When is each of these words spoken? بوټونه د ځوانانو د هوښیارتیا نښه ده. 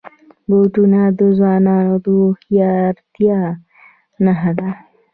بوټونه 0.47 1.01
د 1.17 1.19
ځوانانو 1.37 1.95
د 2.03 2.05
هوښیارتیا 2.19 3.39
نښه 4.23 4.51
ده. 4.59 4.69